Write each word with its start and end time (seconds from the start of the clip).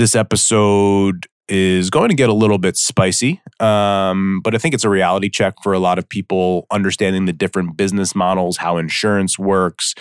This 0.00 0.14
episode 0.14 1.26
is 1.46 1.90
going 1.90 2.08
to 2.08 2.14
get 2.14 2.30
a 2.30 2.32
little 2.32 2.56
bit 2.56 2.78
spicy, 2.78 3.42
um, 3.60 4.40
but 4.42 4.54
I 4.54 4.58
think 4.58 4.72
it's 4.74 4.84
a 4.84 4.88
reality 4.88 5.28
check 5.28 5.56
for 5.62 5.74
a 5.74 5.78
lot 5.78 5.98
of 5.98 6.08
people 6.08 6.66
understanding 6.70 7.26
the 7.26 7.34
different 7.34 7.76
business 7.76 8.14
models, 8.14 8.56
how 8.56 8.78
insurance 8.78 9.38
works, 9.38 9.94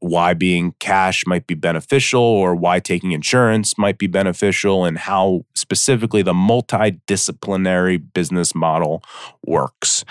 why 0.00 0.34
being 0.34 0.74
cash 0.78 1.24
might 1.26 1.46
be 1.46 1.54
beneficial, 1.54 2.20
or 2.20 2.54
why 2.54 2.80
taking 2.80 3.12
insurance 3.12 3.78
might 3.78 3.96
be 3.96 4.06
beneficial, 4.06 4.84
and 4.84 4.98
how 4.98 5.46
specifically 5.54 6.20
the 6.20 6.34
multidisciplinary 6.34 7.98
business 8.12 8.54
model 8.54 9.02
works. 9.42 10.04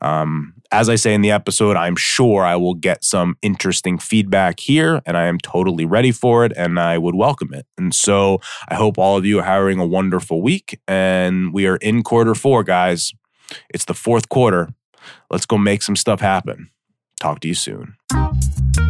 Um, 0.00 0.53
as 0.74 0.88
I 0.88 0.96
say 0.96 1.14
in 1.14 1.20
the 1.20 1.30
episode, 1.30 1.76
I'm 1.76 1.94
sure 1.94 2.44
I 2.44 2.56
will 2.56 2.74
get 2.74 3.04
some 3.04 3.36
interesting 3.42 3.96
feedback 3.96 4.58
here, 4.58 5.00
and 5.06 5.16
I 5.16 5.26
am 5.26 5.38
totally 5.38 5.84
ready 5.84 6.10
for 6.10 6.44
it, 6.44 6.52
and 6.56 6.80
I 6.80 6.98
would 6.98 7.14
welcome 7.14 7.54
it. 7.54 7.64
And 7.78 7.94
so 7.94 8.40
I 8.68 8.74
hope 8.74 8.98
all 8.98 9.16
of 9.16 9.24
you 9.24 9.38
are 9.38 9.44
having 9.44 9.78
a 9.78 9.86
wonderful 9.86 10.42
week, 10.42 10.80
and 10.88 11.54
we 11.54 11.68
are 11.68 11.76
in 11.76 12.02
quarter 12.02 12.34
four, 12.34 12.64
guys. 12.64 13.12
It's 13.72 13.84
the 13.84 13.94
fourth 13.94 14.28
quarter. 14.28 14.74
Let's 15.30 15.46
go 15.46 15.56
make 15.56 15.82
some 15.82 15.94
stuff 15.94 16.20
happen. 16.20 16.70
Talk 17.20 17.38
to 17.40 17.48
you 17.48 17.54
soon. 17.54 17.94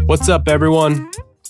What's 0.07 0.31
up, 0.31 0.49
everyone? 0.49 1.11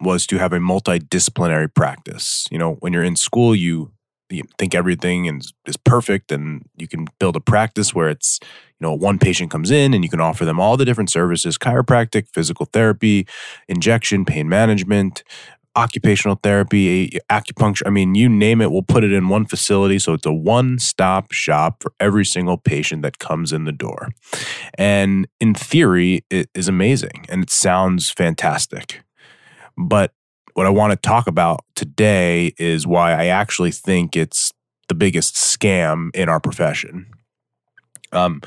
was 0.00 0.26
to 0.26 0.38
have 0.38 0.52
a 0.52 0.58
multidisciplinary 0.58 1.72
practice. 1.74 2.46
You 2.50 2.58
know, 2.58 2.74
when 2.74 2.92
you're 2.92 3.04
in 3.04 3.16
school, 3.16 3.54
you, 3.54 3.92
you 4.30 4.44
think 4.58 4.74
everything 4.74 5.26
is, 5.26 5.52
is 5.66 5.76
perfect 5.76 6.32
and 6.32 6.62
you 6.76 6.88
can 6.88 7.06
build 7.18 7.36
a 7.36 7.40
practice 7.40 7.94
where 7.94 8.08
it's, 8.08 8.38
you 8.42 8.86
know, 8.86 8.94
one 8.94 9.18
patient 9.18 9.50
comes 9.50 9.70
in 9.70 9.92
and 9.92 10.02
you 10.02 10.10
can 10.10 10.20
offer 10.20 10.44
them 10.44 10.60
all 10.60 10.76
the 10.76 10.84
different 10.84 11.10
services 11.10 11.58
chiropractic, 11.58 12.28
physical 12.32 12.66
therapy, 12.66 13.26
injection, 13.68 14.24
pain 14.24 14.48
management, 14.48 15.22
occupational 15.76 16.38
therapy, 16.42 17.18
acupuncture. 17.30 17.82
I 17.86 17.90
mean, 17.90 18.14
you 18.14 18.28
name 18.28 18.60
it, 18.60 18.70
we'll 18.72 18.82
put 18.82 19.04
it 19.04 19.12
in 19.12 19.28
one 19.28 19.46
facility. 19.46 19.98
So 19.98 20.14
it's 20.14 20.26
a 20.26 20.32
one 20.32 20.78
stop 20.78 21.32
shop 21.32 21.82
for 21.82 21.92
every 22.00 22.24
single 22.24 22.56
patient 22.56 23.02
that 23.02 23.18
comes 23.18 23.52
in 23.52 23.64
the 23.64 23.72
door. 23.72 24.08
And 24.76 25.28
in 25.40 25.54
theory, 25.54 26.24
it 26.30 26.50
is 26.54 26.68
amazing 26.68 27.26
and 27.28 27.42
it 27.42 27.50
sounds 27.50 28.10
fantastic. 28.10 29.02
But 29.80 30.12
what 30.54 30.66
I 30.66 30.70
want 30.70 30.92
to 30.92 30.96
talk 30.96 31.26
about 31.26 31.64
today 31.74 32.54
is 32.58 32.86
why 32.86 33.12
I 33.12 33.26
actually 33.26 33.70
think 33.70 34.16
it's 34.16 34.52
the 34.88 34.94
biggest 34.94 35.36
scam 35.36 36.14
in 36.14 36.28
our 36.28 36.40
profession. 36.40 37.06
Um, 38.12 38.42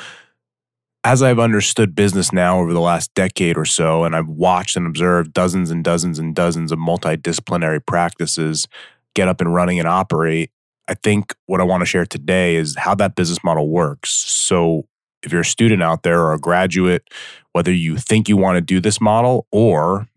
as 1.03 1.21
I've 1.21 1.39
understood 1.39 1.95
business 1.95 2.31
now 2.31 2.59
over 2.59 2.73
the 2.73 2.79
last 2.79 3.13
decade 3.13 3.57
or 3.57 3.65
so, 3.65 4.03
and 4.03 4.15
I've 4.15 4.27
watched 4.27 4.77
and 4.77 4.87
observed 4.87 5.33
dozens 5.33 5.69
and 5.69 5.83
dozens 5.83 6.19
and 6.19 6.35
dozens 6.35 6.71
of 6.71 6.79
multidisciplinary 6.79 7.85
practices 7.85 8.67
get 9.13 9.27
up 9.27 9.41
and 9.41 9.53
running 9.53 9.79
and 9.79 9.87
operate, 9.87 10.51
I 10.87 10.93
think 10.95 11.33
what 11.45 11.61
I 11.61 11.63
want 11.63 11.81
to 11.81 11.85
share 11.85 12.05
today 12.05 12.55
is 12.55 12.75
how 12.77 12.95
that 12.95 13.15
business 13.15 13.43
model 13.43 13.69
works. 13.69 14.11
So, 14.11 14.87
if 15.23 15.31
you're 15.31 15.41
a 15.41 15.45
student 15.45 15.81
out 15.81 16.03
there 16.03 16.19
or 16.19 16.33
a 16.33 16.39
graduate, 16.39 17.09
whether 17.53 17.71
you 17.71 17.95
think 17.95 18.27
you 18.27 18.35
want 18.35 18.57
to 18.57 18.61
do 18.61 18.81
this 18.81 18.99
model 18.99 19.47
or 19.51 20.07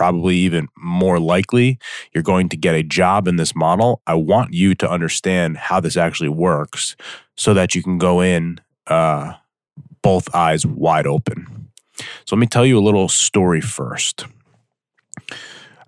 probably 0.00 0.36
even 0.36 0.66
more 0.78 1.20
likely 1.20 1.78
you're 2.14 2.22
going 2.22 2.48
to 2.48 2.56
get 2.56 2.74
a 2.74 2.82
job 2.82 3.28
in 3.28 3.36
this 3.36 3.54
model. 3.54 4.00
I 4.06 4.14
want 4.14 4.54
you 4.54 4.74
to 4.76 4.90
understand 4.90 5.58
how 5.58 5.78
this 5.78 5.94
actually 5.94 6.30
works 6.30 6.96
so 7.36 7.52
that 7.52 7.74
you 7.74 7.82
can 7.82 7.98
go 7.98 8.22
in 8.22 8.60
uh, 8.86 9.34
both 10.00 10.34
eyes 10.34 10.64
wide 10.64 11.06
open. 11.06 11.68
So, 12.24 12.34
let 12.34 12.38
me 12.38 12.46
tell 12.46 12.64
you 12.64 12.78
a 12.78 12.80
little 12.80 13.10
story 13.10 13.60
first. 13.60 14.24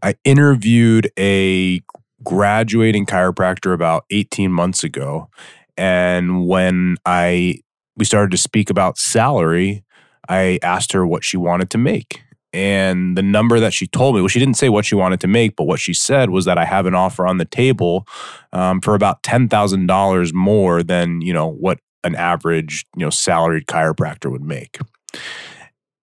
I 0.03 0.15
interviewed 0.25 1.11
a 1.19 1.81
graduating 2.23 3.06
chiropractor 3.06 3.73
about 3.73 4.05
18 4.11 4.53
months 4.53 4.84
ago. 4.84 5.31
And 5.79 6.47
when 6.47 6.97
I 7.06 7.61
we 7.97 8.05
started 8.05 8.31
to 8.33 8.37
speak 8.37 8.69
about 8.69 8.99
salary, 8.99 9.84
I 10.29 10.59
asked 10.62 10.93
her 10.93 11.06
what 11.06 11.25
she 11.25 11.39
wanted 11.39 11.71
to 11.71 11.79
make. 11.79 12.23
And 12.53 13.17
the 13.17 13.23
number 13.23 13.59
that 13.61 13.73
she 13.73 13.87
told 13.87 14.15
me, 14.15 14.21
well, 14.21 14.29
she 14.29 14.39
didn't 14.39 14.57
say 14.57 14.69
what 14.69 14.85
she 14.85 14.95
wanted 14.95 15.21
to 15.21 15.27
make, 15.27 15.57
but 15.57 15.65
what 15.65 15.81
she 15.81 15.95
said 15.95 16.31
was 16.31 16.45
that 16.45 16.59
I 16.59 16.65
have 16.65 16.87
an 16.87 16.95
offer 16.95 17.27
on 17.27 17.39
the 17.39 17.47
table 17.47 18.07
um, 18.53 18.81
for 18.81 18.95
about 18.95 19.23
ten 19.23 19.49
thousand 19.49 19.87
dollars 19.87 20.35
more 20.35 20.83
than 20.83 21.23
you 21.23 21.33
know 21.33 21.49
what 21.49 21.79
an 22.05 22.15
average 22.15 22.85
you 22.97 23.05
know 23.05 23.11
salaried 23.11 23.67
chiropractor 23.67 24.31
would 24.31 24.43
make. 24.43 24.79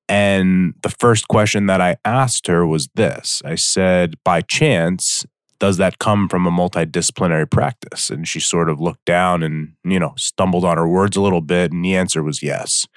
And 0.07 0.73
the 0.81 0.89
first 0.89 1.27
question 1.27 1.67
that 1.67 1.81
I 1.81 1.97
asked 2.03 2.47
her 2.47 2.65
was 2.65 2.89
this: 2.95 3.43
I 3.45 3.53
said, 3.53 4.15
by 4.23 4.41
chance, 4.41 5.25
does 5.59 5.77
that 5.77 5.99
come 5.99 6.27
from 6.27 6.47
a 6.47 6.51
multidisciplinary 6.51 7.49
practice? 7.49 8.09
And 8.09 8.27
she 8.27 8.39
sort 8.39 8.69
of 8.69 8.79
looked 8.79 9.05
down 9.05 9.43
and 9.43 9.73
you 9.83 9.99
know 9.99 10.13
stumbled 10.17 10.65
on 10.65 10.77
her 10.77 10.87
words 10.87 11.15
a 11.15 11.21
little 11.21 11.41
bit, 11.41 11.71
and 11.71 11.85
the 11.85 11.95
answer 11.95 12.23
was 12.23 12.41
yes. 12.41 12.87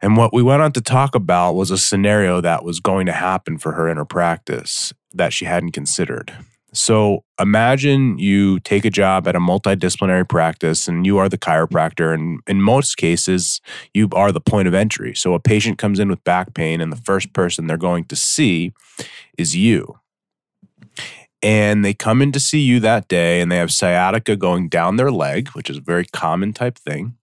And 0.00 0.16
what 0.16 0.32
we 0.32 0.42
went 0.42 0.62
on 0.62 0.72
to 0.72 0.80
talk 0.80 1.14
about 1.14 1.54
was 1.54 1.70
a 1.70 1.78
scenario 1.78 2.40
that 2.40 2.64
was 2.64 2.80
going 2.80 3.06
to 3.06 3.12
happen 3.12 3.58
for 3.58 3.72
her 3.72 3.88
in 3.88 3.96
her 3.96 4.04
practice 4.04 4.92
that 5.12 5.32
she 5.32 5.44
hadn't 5.44 5.72
considered. 5.72 6.32
So 6.72 7.24
imagine 7.40 8.18
you 8.18 8.60
take 8.60 8.84
a 8.84 8.90
job 8.90 9.26
at 9.26 9.34
a 9.34 9.40
multidisciplinary 9.40 10.28
practice 10.28 10.86
and 10.86 11.06
you 11.06 11.16
are 11.18 11.28
the 11.28 11.38
chiropractor. 11.38 12.12
And 12.12 12.40
in 12.46 12.60
most 12.60 12.96
cases, 12.96 13.60
you 13.94 14.08
are 14.12 14.30
the 14.30 14.40
point 14.40 14.68
of 14.68 14.74
entry. 14.74 15.14
So 15.14 15.34
a 15.34 15.40
patient 15.40 15.78
comes 15.78 15.98
in 15.98 16.08
with 16.08 16.22
back 16.24 16.54
pain, 16.54 16.80
and 16.80 16.92
the 16.92 16.96
first 16.96 17.32
person 17.32 17.66
they're 17.66 17.76
going 17.76 18.04
to 18.04 18.16
see 18.16 18.72
is 19.38 19.56
you. 19.56 19.98
And 21.40 21.84
they 21.84 21.94
come 21.94 22.20
in 22.20 22.32
to 22.32 22.40
see 22.40 22.60
you 22.60 22.80
that 22.80 23.08
day 23.08 23.40
and 23.40 23.50
they 23.50 23.58
have 23.58 23.72
sciatica 23.72 24.36
going 24.36 24.68
down 24.68 24.96
their 24.96 25.12
leg, 25.12 25.48
which 25.50 25.70
is 25.70 25.78
a 25.78 25.80
very 25.80 26.04
common 26.04 26.52
type 26.52 26.76
thing 26.78 27.14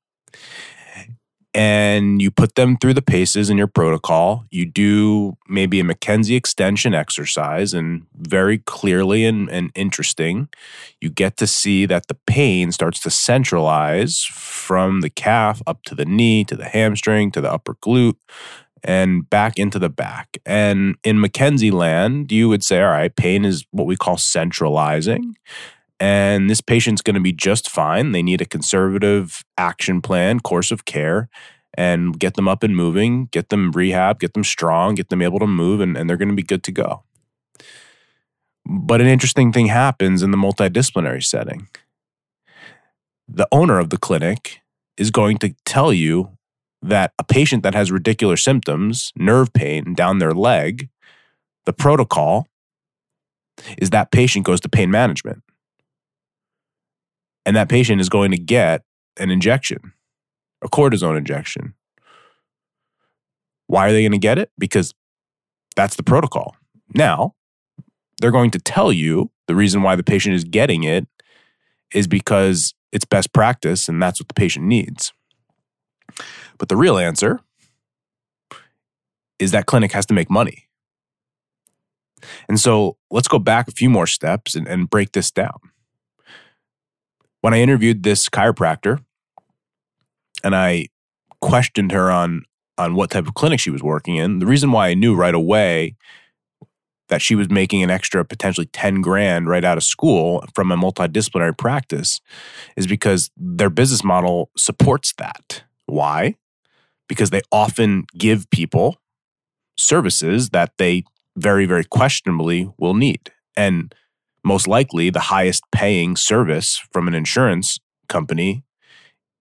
and 1.55 2.21
you 2.21 2.29
put 2.29 2.55
them 2.55 2.75
through 2.75 2.93
the 2.93 3.01
paces 3.01 3.49
in 3.49 3.57
your 3.57 3.65
protocol. 3.65 4.43
You 4.51 4.65
do 4.65 5.37
maybe 5.47 5.79
a 5.79 5.83
McKenzie 5.83 6.35
extension 6.35 6.93
exercise, 6.93 7.73
and 7.73 8.05
very 8.13 8.57
clearly 8.57 9.23
and, 9.23 9.49
and 9.49 9.71
interesting, 9.73 10.49
you 10.99 11.09
get 11.09 11.37
to 11.37 11.47
see 11.47 11.85
that 11.85 12.07
the 12.07 12.17
pain 12.27 12.73
starts 12.73 12.99
to 12.99 13.09
centralize 13.09 14.25
from 14.25 14.99
the 14.99 15.09
calf 15.09 15.61
up 15.65 15.81
to 15.83 15.95
the 15.95 16.03
knee, 16.03 16.43
to 16.43 16.57
the 16.57 16.65
hamstring, 16.65 17.31
to 17.31 17.39
the 17.39 17.51
upper 17.51 17.75
glute, 17.75 18.17
and 18.83 19.29
back 19.29 19.57
into 19.57 19.79
the 19.79 19.89
back. 19.89 20.37
And 20.45 20.97
in 21.05 21.19
McKenzie 21.19 21.71
land, 21.71 22.33
you 22.33 22.49
would 22.49 22.65
say, 22.65 22.81
all 22.81 22.89
right, 22.89 23.15
pain 23.15 23.45
is 23.45 23.65
what 23.71 23.87
we 23.87 23.95
call 23.95 24.17
centralizing 24.17 25.37
and 25.99 26.49
this 26.49 26.61
patient's 26.61 27.01
going 27.01 27.13
to 27.13 27.21
be 27.21 27.31
just 27.31 27.69
fine. 27.69 28.11
They 28.11 28.23
need 28.23 28.41
a 28.41 28.45
conservative 28.45 29.43
action 29.57 30.01
plan, 30.01 30.39
course 30.39 30.71
of 30.71 30.85
care, 30.85 31.29
and 31.77 32.17
get 32.19 32.35
them 32.35 32.47
up 32.47 32.63
and 32.63 32.75
moving, 32.75 33.27
get 33.31 33.49
them 33.49 33.71
rehab, 33.71 34.19
get 34.19 34.33
them 34.33 34.43
strong, 34.43 34.95
get 34.95 35.09
them 35.09 35.21
able 35.21 35.39
to 35.39 35.47
move, 35.47 35.81
and, 35.81 35.97
and 35.97 36.09
they're 36.09 36.17
going 36.17 36.29
to 36.29 36.35
be 36.35 36.43
good 36.43 36.63
to 36.63 36.71
go. 36.71 37.03
But 38.65 38.99
an 38.99 39.07
interesting 39.07 39.51
thing 39.51 39.67
happens 39.67 40.23
in 40.23 40.31
the 40.31 40.37
multidisciplinary 40.37 41.23
setting. 41.23 41.67
The 43.27 43.47
owner 43.51 43.79
of 43.79 43.89
the 43.89 43.97
clinic 43.97 44.61
is 44.97 45.11
going 45.11 45.37
to 45.39 45.55
tell 45.65 45.93
you 45.93 46.37
that 46.81 47.13
a 47.17 47.23
patient 47.23 47.63
that 47.63 47.73
has 47.73 47.89
radicular 47.89 48.39
symptoms, 48.39 49.11
nerve 49.15 49.53
pain 49.53 49.93
down 49.93 50.19
their 50.19 50.33
leg, 50.33 50.89
the 51.65 51.73
protocol 51.73 52.47
is 53.77 53.89
that 53.89 54.11
patient 54.11 54.45
goes 54.45 54.59
to 54.61 54.69
pain 54.69 54.91
management 54.91 55.41
and 57.45 57.55
that 57.55 57.69
patient 57.69 58.01
is 58.01 58.09
going 58.09 58.31
to 58.31 58.37
get 58.37 58.83
an 59.17 59.29
injection, 59.29 59.93
a 60.61 60.67
cortisone 60.67 61.17
injection. 61.17 61.73
Why 63.67 63.87
are 63.87 63.91
they 63.91 64.01
going 64.01 64.11
to 64.11 64.17
get 64.17 64.37
it? 64.37 64.51
Because 64.57 64.93
that's 65.75 65.95
the 65.95 66.03
protocol. 66.03 66.55
Now, 66.93 67.35
they're 68.19 68.31
going 68.31 68.51
to 68.51 68.59
tell 68.59 68.91
you 68.91 69.31
the 69.47 69.55
reason 69.55 69.81
why 69.81 69.95
the 69.95 70.03
patient 70.03 70.35
is 70.35 70.43
getting 70.43 70.83
it 70.83 71.07
is 71.93 72.07
because 72.07 72.73
it's 72.91 73.05
best 73.05 73.33
practice 73.33 73.87
and 73.89 74.01
that's 74.01 74.19
what 74.19 74.27
the 74.27 74.33
patient 74.33 74.65
needs. 74.65 75.13
But 76.57 76.69
the 76.69 76.77
real 76.77 76.97
answer 76.97 77.41
is 79.39 79.51
that 79.51 79.65
clinic 79.65 79.91
has 79.91 80.05
to 80.07 80.13
make 80.13 80.29
money. 80.29 80.67
And 82.47 82.59
so 82.59 82.97
let's 83.11 83.27
go 83.27 83.39
back 83.39 83.67
a 83.67 83.71
few 83.71 83.89
more 83.89 84.07
steps 84.07 84.55
and, 84.55 84.67
and 84.67 84.89
break 84.89 85.11
this 85.11 85.31
down. 85.31 85.59
When 87.45 87.53
I 87.53 87.59
interviewed 87.59 88.01
this 88.01 88.27
chiropractor 88.27 89.05
and 90.43 90.55
I 90.55 90.87
questioned 91.41 91.91
her 91.91 92.09
on 92.09 92.45
on 92.79 92.95
what 92.95 93.11
type 93.11 93.27
of 93.27 93.35
clinic 93.35 93.59
she 93.59 93.69
was 93.69 93.83
working 93.83 94.15
in, 94.15 94.39
the 94.39 94.47
reason 94.47 94.71
why 94.71 94.87
I 94.87 94.95
knew 94.95 95.13
right 95.13 95.35
away 95.35 95.95
that 97.09 97.21
she 97.21 97.35
was 97.35 97.47
making 97.51 97.83
an 97.83 97.91
extra 97.91 98.25
potentially 98.25 98.65
10 98.73 99.01
grand 99.01 99.47
right 99.47 99.63
out 99.63 99.77
of 99.77 99.83
school 99.83 100.43
from 100.55 100.71
a 100.71 100.75
multidisciplinary 100.75 101.55
practice 101.55 102.19
is 102.75 102.87
because 102.87 103.29
their 103.37 103.69
business 103.69 104.03
model 104.03 104.49
supports 104.57 105.13
that. 105.19 105.65
Why? 105.85 106.37
Because 107.07 107.29
they 107.29 107.41
often 107.51 108.07
give 108.17 108.49
people 108.49 108.97
services 109.77 110.49
that 110.49 110.71
they 110.79 111.03
very, 111.37 111.67
very 111.67 111.83
questionably 111.83 112.71
will 112.79 112.95
need. 112.95 113.31
And 113.55 113.93
most 114.45 114.67
likely, 114.67 115.09
the 115.09 115.19
highest 115.19 115.63
paying 115.71 116.15
service 116.15 116.81
from 116.93 117.07
an 117.07 117.15
insurance 117.15 117.79
company 118.07 118.63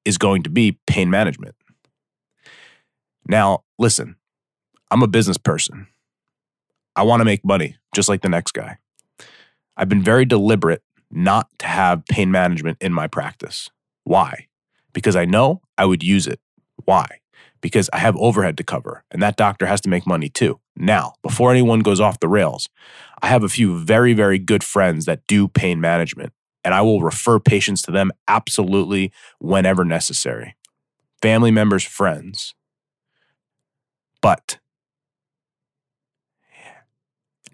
is 0.05 0.17
going 0.17 0.43
to 0.43 0.51
be 0.51 0.79
pain 0.87 1.11
management. 1.11 1.55
Now, 3.29 3.65
listen, 3.79 4.17
I'm 4.91 5.03
a 5.03 5.06
business 5.06 5.37
person. 5.37 5.89
I 6.97 7.03
want 7.03 7.21
to 7.21 7.25
make 7.25 7.45
money 7.45 7.77
just 7.95 8.09
like 8.09 8.23
the 8.23 8.29
next 8.29 8.53
guy. 8.53 8.79
I've 9.77 9.89
been 9.89 10.03
very 10.03 10.25
deliberate 10.25 10.83
not 11.11 11.49
to 11.59 11.67
have 11.67 12.06
pain 12.06 12.31
management 12.31 12.79
in 12.81 12.93
my 12.93 13.06
practice. 13.06 13.71
Why? 14.05 14.47
Because 14.93 15.17
I 15.17 15.27
know 15.27 15.61
I 15.77 15.85
would 15.85 16.03
use 16.03 16.27
it. 16.27 16.41
Why? 16.85 17.06
Because 17.61 17.91
I 17.93 17.99
have 17.99 18.17
overhead 18.17 18.56
to 18.59 18.65
cover, 18.65 19.05
and 19.11 19.23
that 19.23 19.37
doctor 19.37 19.67
has 19.67 19.81
to 19.83 19.89
make 19.89 20.06
money 20.06 20.29
too. 20.29 20.61
Now, 20.76 21.15
before 21.23 21.50
anyone 21.50 21.81
goes 21.81 22.00
off 22.00 22.21
the 22.21 22.29
rails, 22.29 22.69
I 23.23 23.29
have 23.29 23.44
a 23.44 23.49
few 23.49 23.79
very, 23.79 24.12
very 24.12 24.38
good 24.38 24.65
friends 24.65 25.05
that 25.06 25.26
do 25.26 25.49
pain 25.49 25.81
management, 25.81 26.32
and 26.65 26.75
I 26.75 26.82
will 26.82 27.00
refer 27.00 27.38
patients 27.38 27.82
to 27.82 27.91
them 27.91 28.11
absolutely 28.26 29.12
whenever 29.38 29.85
necessary. 29.85 30.56
Family 31.23 31.50
members, 31.50 31.85
friends. 31.85 32.55
But 34.21 34.59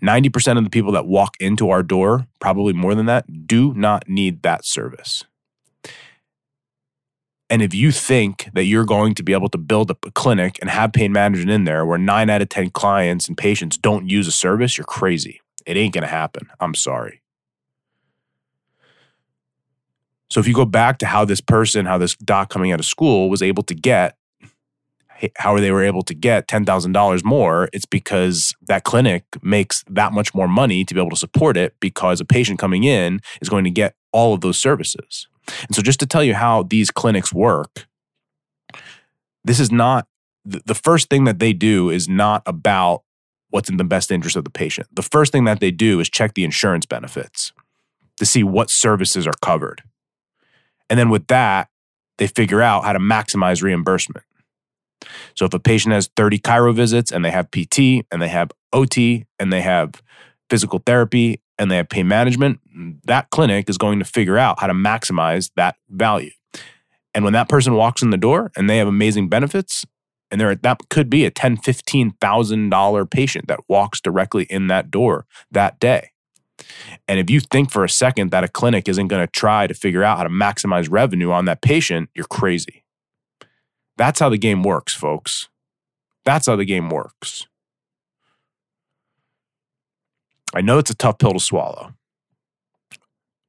90% 0.03 0.57
of 0.57 0.65
the 0.65 0.71
people 0.71 0.93
that 0.93 1.07
walk 1.07 1.37
into 1.41 1.69
our 1.71 1.83
door, 1.83 2.27
probably 2.41 2.73
more 2.73 2.95
than 2.95 3.07
that, 3.07 3.47
do 3.47 3.75
not 3.75 4.09
need 4.09 4.43
that 4.43 4.65
service. 4.65 5.25
And 7.51 7.63
if 7.63 7.75
you 7.75 7.91
think 7.91 8.49
that 8.55 8.65
you're 8.65 8.85
going 8.85 9.15
to 9.17 9.25
be 9.25 9.33
able 9.33 9.49
to 9.49 9.59
build 9.59 9.91
a 9.91 9.97
clinic 10.13 10.57
and 10.61 10.71
have 10.71 10.93
pain 10.93 11.11
management 11.11 11.51
in 11.51 11.65
there 11.65 11.85
where 11.85 11.99
nine 11.99 12.31
out 12.31 12.41
of 12.41 12.49
10 12.49 12.71
clients 12.71 13.27
and 13.27 13.37
patients 13.37 13.77
don't 13.77 14.09
use 14.09 14.29
a 14.29 14.33
service, 14.33 14.79
you're 14.79 14.85
crazy. 14.85 15.41
It 15.67 15.77
ain't 15.77 15.93
going 15.93 16.03
to 16.03 16.09
happen. 16.09 16.49
I'm 16.61 16.77
sorry. 16.77 17.21
So 20.31 20.39
if 20.39 20.47
you 20.47 20.55
go 20.55 20.65
back 20.65 20.99
to 20.99 21.07
how 21.07 21.25
this 21.25 21.41
person, 21.41 21.87
how 21.87 21.99
this 21.99 22.15
doc 22.15 22.51
coming 22.51 22.71
out 22.71 22.79
of 22.79 22.87
school 22.87 23.29
was 23.29 23.43
able 23.43 23.65
to 23.65 23.75
get 23.75 24.17
how 25.37 25.59
they 25.59 25.71
were 25.71 25.85
able 25.85 26.03
to 26.03 26.15
get 26.15 26.49
$10,000 26.49 27.25
more, 27.25 27.69
it's 27.75 27.85
because 27.85 28.55
that 28.69 28.85
clinic 28.85 29.25
makes 29.43 29.85
that 29.91 30.13
much 30.15 30.35
more 30.35 30.49
money 30.49 30.83
to 30.85 30.95
be 30.95 31.01
able 31.01 31.11
to 31.11 31.17
support 31.17 31.59
it 31.59 31.75
because 31.79 32.21
a 32.21 32.25
patient 32.25 32.59
coming 32.59 32.85
in 32.85 33.21
is 33.43 33.49
going 33.49 33.65
to 33.65 33.71
get 33.71 33.95
all 34.13 34.33
of 34.33 34.41
those 34.41 34.59
services. 34.59 35.27
And 35.47 35.75
so, 35.75 35.83
just 35.83 36.01
to 36.01 36.07
tell 36.07 36.25
you 36.25 36.35
how 36.35 36.63
these 36.65 36.91
clinics 36.91 37.33
work, 37.33 37.87
this 39.45 39.61
is 39.61 39.73
not 39.73 40.07
the 40.45 40.75
first 40.75 41.11
thing 41.11 41.25
that 41.25 41.39
they 41.39 41.53
do 41.53 41.91
is 41.91 42.09
not 42.09 42.43
about 42.47 43.03
what's 43.51 43.69
in 43.69 43.77
the 43.77 43.85
best 43.85 44.11
interest 44.11 44.37
of 44.37 44.45
the 44.45 44.51
patient. 44.51 44.89
The 44.93 45.03
first 45.03 45.33
thing 45.33 45.45
that 45.45 45.61
they 45.61 45.71
do 45.71 46.01
is 46.01 46.09
check 46.09 46.35
the 46.35 46.45
insurance 46.45 46.87
benefits 46.87 47.53
to 48.19 48.27
see 48.27 48.43
what 48.43 48.71
services 48.71 49.27
are 49.27 49.35
covered. 49.43 49.83
And 50.89 50.99
then 50.99 51.11
with 51.11 51.27
that, 51.27 51.69
they 52.19 52.27
figure 52.27 52.63
out 52.63 52.85
how 52.85 52.93
to 52.93 52.99
maximize 52.99 53.63
reimbursement. 53.63 54.25
So 55.35 55.47
if 55.47 55.55
a 55.55 55.59
patient 55.59 55.95
has 55.95 56.11
30 56.17 56.39
chiro 56.39 56.75
visits 56.75 57.11
and 57.11 57.25
they 57.25 57.31
have 57.31 57.51
PT 57.51 58.07
and 58.11 58.21
they 58.21 58.29
have 58.29 58.51
OT 58.73 59.27
and 59.39 59.53
they 59.53 59.63
have 59.63 60.03
physical 60.49 60.81
therapy 60.85 61.41
and 61.61 61.71
they 61.71 61.77
have 61.77 61.91
pain 61.91 62.09
management, 62.09 62.59
that 63.05 63.29
clinic 63.31 63.69
is 63.69 63.77
going 63.77 63.99
to 63.99 64.05
figure 64.05 64.39
out 64.39 64.59
how 64.61 64.67
to 64.67 64.73
maximize 64.73 65.51
that 65.57 65.77
value. 65.91 66.31
And 67.13 67.23
when 67.23 67.35
that 67.35 67.51
person 67.51 67.75
walks 67.75 68.03
in 68.03 68.09
the 68.11 68.17
door 68.17 68.51
and 68.57 68.69
they 68.69 68.79
have 68.79 68.89
amazing 68.89 69.29
benefits, 69.29 69.85
and 70.31 70.41
there 70.41 70.55
that 70.55 70.89
could 70.89 71.11
be 71.11 71.27
a 71.27 71.31
ten, 71.31 71.59
fifteen 71.59 72.13
thousand 72.21 72.71
dollar 72.71 73.05
patient 73.05 73.47
that 73.49 73.61
walks 73.69 74.01
directly 74.01 74.45
in 74.45 74.69
that 74.69 74.91
door 74.91 75.27
that 75.51 75.79
day. 75.79 76.13
And 77.07 77.19
if 77.19 77.29
you 77.29 77.41
think 77.41 77.71
for 77.71 77.85
a 77.85 77.91
second 77.91 78.31
that 78.31 78.45
a 78.45 78.49
clinic 78.49 78.89
isn't 78.89 79.09
going 79.09 79.23
to 79.27 79.31
try 79.31 79.67
to 79.67 79.75
figure 79.75 80.05
out 80.05 80.19
how 80.19 80.25
to 80.25 80.31
maximize 80.31 80.89
revenue 80.91 81.31
on 81.31 81.45
that 81.45 81.63
patient, 81.63 82.09
you're 82.15 82.27
crazy. 82.27 82.85
That's 83.99 84.21
how 84.21 84.31
the 84.31 84.39
game 84.39 84.63
works, 84.63 84.95
folks. 84.95 85.49
That's 86.25 86.47
how 86.47 86.57
the 86.57 86.65
game 86.65 86.89
works. 86.89 87.47
I 90.55 90.61
know 90.61 90.79
it's 90.79 90.91
a 90.91 90.97
tough 90.97 91.19
pill 91.19 91.33
to 91.33 91.41
swallow, 91.41 91.95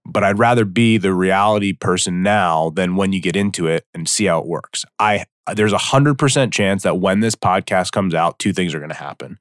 but 0.05 0.23
I'd 0.23 0.39
rather 0.39 0.65
be 0.65 0.97
the 0.97 1.13
reality 1.13 1.73
person 1.73 2.23
now 2.23 2.69
than 2.69 2.95
when 2.95 3.13
you 3.13 3.21
get 3.21 3.35
into 3.35 3.67
it 3.67 3.85
and 3.93 4.07
see 4.07 4.25
how 4.25 4.39
it 4.39 4.47
works. 4.47 4.85
I 4.99 5.25
there's 5.53 5.73
a 5.73 5.77
hundred 5.77 6.17
percent 6.17 6.53
chance 6.53 6.83
that 6.83 6.99
when 6.99 7.19
this 7.19 7.35
podcast 7.35 7.91
comes 7.91 8.13
out, 8.13 8.39
two 8.39 8.53
things 8.53 8.73
are 8.73 8.79
going 8.79 8.89
to 8.89 8.95
happen. 8.95 9.39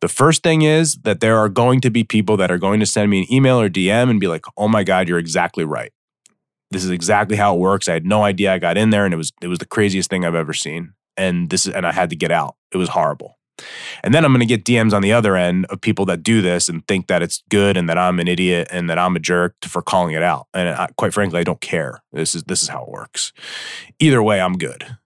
The 0.00 0.08
first 0.08 0.42
thing 0.42 0.62
is 0.62 0.96
that 1.02 1.20
there 1.20 1.36
are 1.38 1.48
going 1.48 1.80
to 1.80 1.90
be 1.90 2.04
people 2.04 2.36
that 2.38 2.50
are 2.50 2.58
going 2.58 2.80
to 2.80 2.86
send 2.86 3.10
me 3.10 3.20
an 3.20 3.32
email 3.32 3.60
or 3.60 3.68
DM 3.68 4.10
and 4.10 4.20
be 4.20 4.28
like, 4.28 4.44
"Oh 4.56 4.68
my 4.68 4.84
god, 4.84 5.08
you're 5.08 5.18
exactly 5.18 5.64
right 5.64 5.92
this 6.70 6.84
is 6.84 6.90
exactly 6.90 7.36
how 7.36 7.54
it 7.54 7.58
works. 7.60 7.88
I 7.88 7.94
had 7.94 8.06
no 8.06 8.22
idea 8.22 8.52
I 8.52 8.58
got 8.58 8.76
in 8.76 8.90
there 8.90 9.04
and 9.04 9.14
it 9.14 9.16
was 9.16 9.32
it 9.40 9.48
was 9.48 9.58
the 9.58 9.66
craziest 9.66 10.10
thing 10.10 10.24
I've 10.24 10.34
ever 10.34 10.52
seen. 10.52 10.94
And 11.16 11.48
this 11.50 11.66
is 11.66 11.74
and 11.74 11.86
I 11.86 11.92
had 11.92 12.10
to 12.10 12.16
get 12.16 12.30
out. 12.30 12.56
It 12.72 12.76
was 12.76 12.90
horrible. 12.90 13.35
And 14.02 14.12
then 14.12 14.24
I'm 14.24 14.32
going 14.32 14.40
to 14.40 14.46
get 14.46 14.64
DMs 14.64 14.92
on 14.92 15.02
the 15.02 15.12
other 15.12 15.36
end 15.36 15.66
of 15.66 15.80
people 15.80 16.04
that 16.06 16.22
do 16.22 16.42
this 16.42 16.68
and 16.68 16.86
think 16.86 17.06
that 17.06 17.22
it's 17.22 17.42
good 17.48 17.76
and 17.76 17.88
that 17.88 17.98
I'm 17.98 18.20
an 18.20 18.28
idiot 18.28 18.68
and 18.70 18.88
that 18.90 18.98
I'm 18.98 19.16
a 19.16 19.20
jerk 19.20 19.54
for 19.64 19.82
calling 19.82 20.14
it 20.14 20.22
out. 20.22 20.46
And 20.54 20.68
I, 20.68 20.88
quite 20.96 21.14
frankly, 21.14 21.40
I 21.40 21.44
don't 21.44 21.60
care. 21.60 22.02
This 22.12 22.34
is 22.34 22.44
this 22.44 22.62
is 22.62 22.68
how 22.68 22.82
it 22.82 22.90
works. 22.90 23.32
Either 23.98 24.22
way, 24.22 24.40
I'm 24.40 24.58
good. 24.58 24.96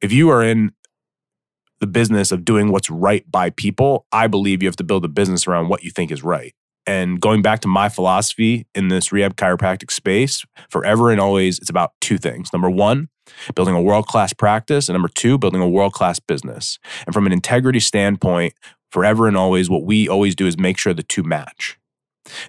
If 0.00 0.12
you 0.12 0.30
are 0.30 0.42
in 0.42 0.72
the 1.80 1.86
business 1.86 2.30
of 2.30 2.44
doing 2.44 2.70
what's 2.70 2.90
right 2.90 3.28
by 3.30 3.50
people, 3.50 4.06
I 4.12 4.28
believe 4.28 4.62
you 4.62 4.68
have 4.68 4.76
to 4.76 4.84
build 4.84 5.04
a 5.04 5.08
business 5.08 5.46
around 5.46 5.68
what 5.68 5.82
you 5.82 5.90
think 5.90 6.10
is 6.10 6.22
right. 6.22 6.54
And 6.86 7.20
going 7.20 7.42
back 7.42 7.60
to 7.60 7.68
my 7.68 7.88
philosophy 7.88 8.66
in 8.74 8.88
this 8.88 9.12
rehab 9.12 9.36
chiropractic 9.36 9.90
space, 9.90 10.44
forever 10.70 11.10
and 11.10 11.20
always, 11.20 11.58
it's 11.58 11.70
about 11.70 11.92
two 12.00 12.18
things. 12.18 12.52
Number 12.52 12.70
one, 12.70 13.08
building 13.54 13.74
a 13.74 13.82
world 13.82 14.06
class 14.06 14.32
practice. 14.32 14.88
And 14.88 14.94
number 14.94 15.08
two, 15.08 15.38
building 15.38 15.60
a 15.60 15.68
world 15.68 15.92
class 15.92 16.18
business. 16.18 16.78
And 17.06 17.14
from 17.14 17.26
an 17.26 17.32
integrity 17.32 17.80
standpoint, 17.80 18.54
forever 18.90 19.28
and 19.28 19.36
always, 19.36 19.70
what 19.70 19.84
we 19.84 20.08
always 20.08 20.34
do 20.34 20.46
is 20.46 20.58
make 20.58 20.78
sure 20.78 20.92
the 20.92 21.02
two 21.02 21.22
match. 21.22 21.78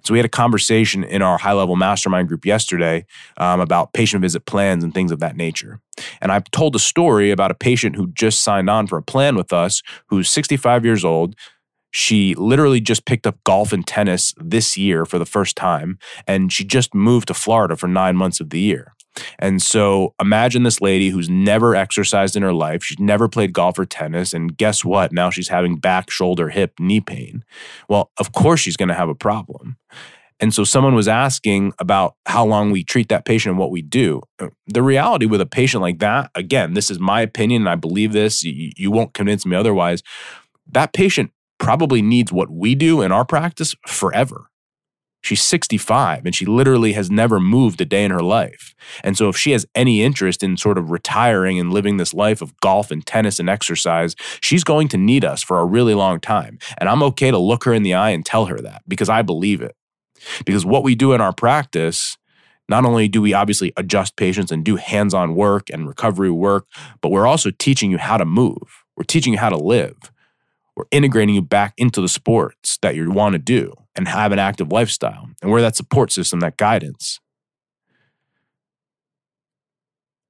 So 0.04 0.14
we 0.14 0.20
had 0.20 0.26
a 0.26 0.30
conversation 0.30 1.04
in 1.04 1.22
our 1.22 1.38
high 1.38 1.54
level 1.54 1.76
mastermind 1.76 2.28
group 2.28 2.46
yesterday 2.46 3.06
um, 3.38 3.60
about 3.60 3.94
patient 3.94 4.22
visit 4.22 4.46
plans 4.46 4.84
and 4.84 4.94
things 4.94 5.12
of 5.12 5.20
that 5.20 5.36
nature. 5.36 5.80
And 6.22 6.32
I 6.32 6.40
told 6.52 6.76
a 6.76 6.80
story 6.80 7.32
about 7.32 7.52
a 7.52 7.56
patient 7.56 7.96
who 7.96 8.12
just 8.12 8.44
signed 8.44 8.70
on 8.70 8.88
for 8.88 8.98
a 8.98 9.04
plan 9.04 9.36
with 9.36 9.52
us 9.52 9.82
who's 10.08 10.30
65 10.30 10.86
years 10.86 11.04
old, 11.04 11.36
she 11.94 12.34
literally 12.36 12.82
just 12.82 13.06
picked 13.06 13.28
up 13.28 13.42
golf 13.44 13.72
and 13.72 13.86
tennis 13.86 14.34
this 14.38 14.78
year 14.78 15.06
for 15.06 15.20
the 15.20 15.26
first 15.26 15.56
time, 15.56 16.00
and 16.28 16.52
she 16.52 16.66
just 16.66 16.94
moved 16.94 17.28
to 17.28 17.34
Florida 17.34 17.76
for 17.76 17.88
nine 17.88 18.18
months 18.18 18.40
of 18.40 18.50
the 18.50 18.60
year. 18.60 18.94
And 19.38 19.62
so 19.62 20.16
imagine 20.20 20.64
this 20.64 20.82
lady 20.82 21.10
who's 21.10 21.30
never 21.30 21.76
exercised 21.76 22.36
in 22.36 22.42
her 22.42 22.52
life. 22.52 22.84
She's 22.84 23.00
never 23.00 23.30
played 23.30 23.54
golf 23.54 23.78
or 23.78 23.86
tennis. 23.86 24.34
And 24.34 24.58
guess 24.58 24.84
what? 24.84 25.12
Now 25.12 25.30
she's 25.30 25.50
having 25.50 25.76
back, 25.76 26.10
shoulder, 26.10 26.50
hip, 26.50 26.74
knee 26.80 27.00
pain. 27.00 27.44
Well, 27.88 28.12
of 28.20 28.32
course 28.32 28.60
she's 28.60 28.76
going 28.76 28.90
to 28.90 28.96
have 28.96 29.10
a 29.10 29.16
problem. 29.16 29.78
And 30.40 30.52
so 30.52 30.64
someone 30.64 30.96
was 30.96 31.08
asking 31.08 31.74
about 31.78 32.16
how 32.26 32.44
long 32.44 32.72
we 32.72 32.84
treat 32.84 33.10
that 33.10 33.24
patient 33.24 33.52
and 33.52 33.60
what 33.60 33.70
we 33.70 33.84
do. 33.84 34.24
Uh, 34.40 34.48
the 34.66 34.82
reality 34.82 35.28
with 35.28 35.42
a 35.42 35.46
patient 35.46 35.82
like 35.82 36.00
that, 36.00 36.32
again, 36.34 36.74
this 36.74 36.90
is 36.90 37.00
my 37.00 37.22
opinion 37.22 37.62
and 37.62 37.70
I 37.70 37.76
believe 37.76 38.14
this, 38.14 38.44
you, 38.44 38.72
you 38.76 38.90
won't 38.90 39.14
convince 39.14 39.46
me 39.46 39.56
otherwise. 39.56 40.02
That 40.72 40.92
patient 40.92 41.32
probably 41.60 42.02
needs 42.02 42.32
what 42.32 42.50
we 42.50 42.76
do 42.76 43.02
in 43.02 43.12
our 43.12 43.26
practice 43.26 43.76
forever. 43.88 44.50
She's 45.24 45.42
65 45.42 46.26
and 46.26 46.36
she 46.36 46.46
literally 46.46 46.94
has 46.94 47.10
never 47.10 47.40
moved 47.40 47.80
a 47.80 47.86
day 47.86 48.04
in 48.04 48.12
her 48.12 48.22
life. 48.22 48.76
And 49.06 49.18
so, 49.18 49.30
if 49.30 49.38
she 49.38 49.52
has 49.52 49.66
any 49.74 50.04
interest 50.04 50.44
in 50.44 50.58
sort 50.58 50.78
of 50.78 50.92
retiring 50.92 51.58
and 51.58 51.72
living 51.72 51.96
this 51.96 52.14
life 52.14 52.42
of 52.42 52.60
golf 52.60 52.92
and 52.92 53.06
tennis 53.06 53.40
and 53.40 53.50
exercise, 53.50 54.16
she's 54.42 54.66
going 54.66 54.90
to 54.90 54.98
need 54.98 55.24
us 55.24 55.42
for 55.42 55.60
a 55.60 55.66
really 55.66 55.94
long 55.94 56.20
time. 56.20 56.60
And 56.78 56.90
I'm 56.90 57.02
okay 57.04 57.32
to 57.32 57.38
look 57.38 57.64
her 57.64 57.74
in 57.74 57.84
the 57.84 57.94
eye 57.94 58.10
and 58.10 58.26
tell 58.26 58.48
her 58.48 58.60
that 58.60 58.84
because 58.86 59.08
I 59.08 59.22
believe 59.22 59.62
it. 59.62 59.76
Because 60.46 60.66
what 60.66 60.84
we 60.84 60.94
do 60.94 61.14
in 61.14 61.22
our 61.22 61.34
practice, 61.34 62.18
not 62.68 62.84
only 62.84 63.08
do 63.08 63.22
we 63.22 63.34
obviously 63.34 63.72
adjust 63.78 64.18
patients 64.18 64.52
and 64.52 64.66
do 64.66 64.76
hands 64.76 65.14
on 65.14 65.36
work 65.36 65.70
and 65.70 65.88
recovery 65.88 66.32
work, 66.32 66.68
but 67.02 67.12
we're 67.12 67.28
also 67.28 67.50
teaching 67.50 67.92
you 67.92 67.98
how 67.98 68.18
to 68.18 68.26
move. 68.26 68.84
We're 68.98 69.04
teaching 69.04 69.34
you 69.34 69.40
how 69.40 69.50
to 69.50 69.58
live 69.58 70.12
We're 70.76 70.86
integrating 70.92 71.36
you 71.36 71.42
back 71.42 71.74
into 71.78 72.02
the 72.02 72.08
sports 72.08 72.78
that 72.82 72.96
you 72.96 73.10
want 73.12 73.34
to 73.34 73.40
do 73.40 73.74
and 73.96 74.08
have 74.08 74.32
an 74.32 74.40
active 74.40 74.72
lifestyle. 74.72 75.30
And 75.42 75.52
we're 75.52 75.62
that 75.62 75.76
support 75.76 76.12
system, 76.12 76.40
that 76.40 76.58
guidance. 76.58 77.20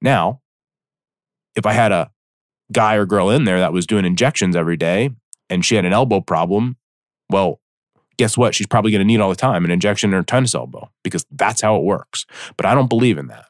Now, 0.02 0.42
if 1.56 1.66
I 1.66 1.72
had 1.72 1.92
a 1.92 2.12
guy 2.72 2.96
or 2.96 3.06
girl 3.06 3.30
in 3.30 3.46
there 3.46 3.60
that 3.60 3.72
was 3.72 3.86
doing 3.88 4.06
injections 4.06 4.56
every 4.56 4.76
day 4.76 5.12
and 5.50 5.64
she 5.66 5.76
had 5.76 5.86
an 5.86 5.94
elbow 5.94 6.20
problem, 6.20 6.76
well, 7.30 7.62
guess 8.18 8.38
what? 8.38 8.54
She's 8.54 8.68
probably 8.68 8.92
going 8.92 9.00
to 9.00 9.06
need 9.06 9.22
all 9.22 9.30
the 9.30 9.36
time 9.36 9.64
an 9.64 9.72
injection 9.72 10.10
in 10.10 10.16
her 10.16 10.24
tennis 10.24 10.54
elbow 10.56 10.90
because 11.04 11.26
that's 11.32 11.62
how 11.62 11.78
it 11.78 11.84
works. 11.84 12.26
But 12.58 12.66
I 12.66 12.76
don't 12.76 12.90
believe 12.90 13.18
in 13.18 13.28
that. 13.28 13.46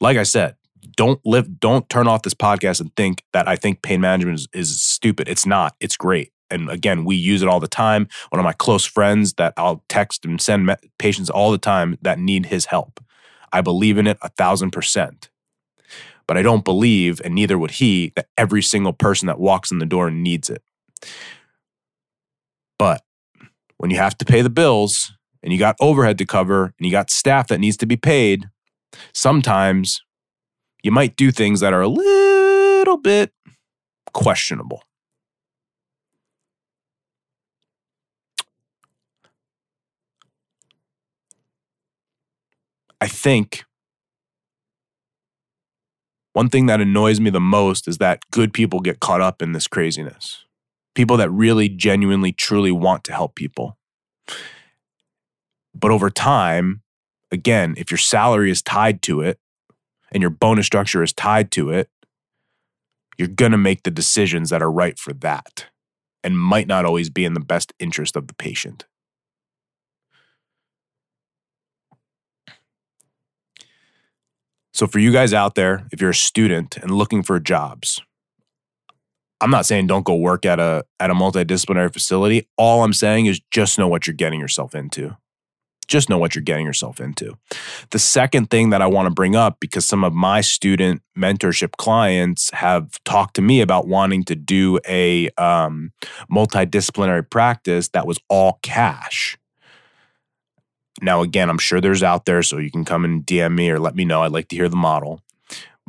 Like 0.00 0.16
I 0.16 0.22
said, 0.22 0.56
don't 1.00 1.24
live, 1.24 1.58
don't 1.58 1.88
turn 1.88 2.06
off 2.06 2.20
this 2.20 2.34
podcast 2.34 2.78
and 2.78 2.94
think 2.94 3.24
that 3.32 3.48
I 3.48 3.56
think 3.56 3.80
pain 3.80 4.02
management 4.02 4.38
is, 4.38 4.48
is 4.52 4.82
stupid. 4.82 5.30
It's 5.30 5.46
not. 5.46 5.74
It's 5.80 5.96
great. 5.96 6.30
And 6.50 6.68
again, 6.68 7.06
we 7.06 7.16
use 7.16 7.40
it 7.40 7.48
all 7.48 7.58
the 7.58 7.66
time. 7.66 8.06
One 8.28 8.38
of 8.38 8.44
my 8.44 8.52
close 8.52 8.84
friends 8.84 9.32
that 9.38 9.54
I'll 9.56 9.82
text 9.88 10.26
and 10.26 10.38
send 10.38 10.66
me- 10.66 10.74
patients 10.98 11.30
all 11.30 11.52
the 11.52 11.56
time 11.56 11.96
that 12.02 12.18
need 12.18 12.44
his 12.44 12.66
help. 12.66 13.02
I 13.50 13.62
believe 13.62 13.96
in 13.96 14.06
it 14.06 14.18
a 14.20 14.28
thousand 14.28 14.72
percent. 14.72 15.30
But 16.26 16.36
I 16.36 16.42
don't 16.42 16.66
believe, 16.66 17.18
and 17.24 17.34
neither 17.34 17.56
would 17.56 17.70
he, 17.70 18.12
that 18.14 18.28
every 18.36 18.60
single 18.60 18.92
person 18.92 19.26
that 19.26 19.40
walks 19.40 19.70
in 19.70 19.78
the 19.78 19.86
door 19.86 20.10
needs 20.10 20.50
it. 20.50 20.62
But 22.78 23.00
when 23.78 23.90
you 23.90 23.96
have 23.96 24.18
to 24.18 24.26
pay 24.26 24.42
the 24.42 24.50
bills 24.50 25.14
and 25.42 25.50
you 25.50 25.58
got 25.58 25.76
overhead 25.80 26.18
to 26.18 26.26
cover 26.26 26.64
and 26.64 26.86
you 26.86 26.90
got 26.90 27.10
staff 27.10 27.48
that 27.48 27.58
needs 27.58 27.78
to 27.78 27.86
be 27.86 27.96
paid, 27.96 28.50
sometimes 29.14 30.02
you 30.82 30.90
might 30.90 31.16
do 31.16 31.30
things 31.30 31.60
that 31.60 31.72
are 31.72 31.80
a 31.80 31.88
little 31.88 32.96
bit 32.96 33.32
questionable. 34.12 34.82
I 43.00 43.06
think 43.08 43.64
one 46.32 46.48
thing 46.48 46.66
that 46.66 46.80
annoys 46.80 47.18
me 47.18 47.30
the 47.30 47.40
most 47.40 47.88
is 47.88 47.98
that 47.98 48.20
good 48.30 48.52
people 48.52 48.80
get 48.80 49.00
caught 49.00 49.20
up 49.20 49.42
in 49.42 49.52
this 49.52 49.66
craziness. 49.66 50.44
People 50.94 51.16
that 51.16 51.30
really 51.30 51.68
genuinely, 51.68 52.32
truly 52.32 52.72
want 52.72 53.04
to 53.04 53.12
help 53.12 53.34
people. 53.34 53.78
But 55.74 55.90
over 55.90 56.10
time, 56.10 56.82
again, 57.32 57.74
if 57.76 57.90
your 57.90 57.98
salary 57.98 58.50
is 58.50 58.62
tied 58.62 59.02
to 59.02 59.20
it 59.22 59.38
and 60.12 60.20
your 60.20 60.30
bonus 60.30 60.66
structure 60.66 61.02
is 61.02 61.12
tied 61.12 61.50
to 61.52 61.70
it, 61.70 61.88
you're 63.18 63.28
going 63.28 63.52
to 63.52 63.58
make 63.58 63.82
the 63.82 63.90
decisions 63.90 64.50
that 64.50 64.62
are 64.62 64.70
right 64.70 64.98
for 64.98 65.12
that 65.12 65.66
and 66.24 66.38
might 66.38 66.66
not 66.66 66.84
always 66.84 67.10
be 67.10 67.24
in 67.24 67.34
the 67.34 67.40
best 67.40 67.72
interest 67.78 68.16
of 68.16 68.26
the 68.26 68.34
patient. 68.34 68.86
So, 74.72 74.86
for 74.86 74.98
you 74.98 75.12
guys 75.12 75.34
out 75.34 75.56
there, 75.56 75.86
if 75.92 76.00
you're 76.00 76.10
a 76.10 76.14
student 76.14 76.78
and 76.78 76.92
looking 76.92 77.22
for 77.22 77.38
jobs, 77.38 78.00
I'm 79.40 79.50
not 79.50 79.66
saying 79.66 79.86
don't 79.86 80.04
go 80.04 80.16
work 80.16 80.46
at 80.46 80.58
a 80.58 80.84
at 80.98 81.10
a 81.10 81.14
multidisciplinary 81.14 81.92
facility. 81.92 82.48
All 82.56 82.82
I'm 82.84 82.92
saying 82.92 83.26
is 83.26 83.40
just 83.50 83.78
know 83.78 83.88
what 83.88 84.06
you're 84.06 84.14
getting 84.14 84.40
yourself 84.40 84.74
into. 84.74 85.16
Just 85.90 86.08
know 86.08 86.18
what 86.18 86.36
you're 86.36 86.44
getting 86.44 86.64
yourself 86.64 87.00
into. 87.00 87.36
The 87.90 87.98
second 87.98 88.48
thing 88.48 88.70
that 88.70 88.80
I 88.80 88.86
want 88.86 89.06
to 89.06 89.10
bring 89.10 89.34
up 89.34 89.58
because 89.58 89.84
some 89.84 90.04
of 90.04 90.14
my 90.14 90.40
student 90.40 91.02
mentorship 91.18 91.72
clients 91.72 92.48
have 92.52 93.02
talked 93.04 93.34
to 93.34 93.42
me 93.42 93.60
about 93.60 93.88
wanting 93.88 94.22
to 94.24 94.36
do 94.36 94.78
a 94.88 95.30
um, 95.30 95.90
multidisciplinary 96.30 97.28
practice 97.28 97.88
that 97.88 98.06
was 98.06 98.20
all 98.28 98.60
cash. 98.62 99.36
Now, 101.02 101.22
again, 101.22 101.50
I'm 101.50 101.58
sure 101.58 101.80
there's 101.80 102.04
out 102.04 102.24
there, 102.24 102.44
so 102.44 102.58
you 102.58 102.70
can 102.70 102.84
come 102.84 103.04
and 103.04 103.26
DM 103.26 103.56
me 103.56 103.68
or 103.70 103.80
let 103.80 103.96
me 103.96 104.04
know. 104.04 104.22
I'd 104.22 104.30
like 104.30 104.48
to 104.48 104.56
hear 104.56 104.68
the 104.68 104.76
model. 104.76 105.22